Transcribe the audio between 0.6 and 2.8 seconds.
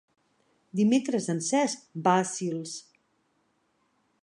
Dimecres en Cesc va a Sils.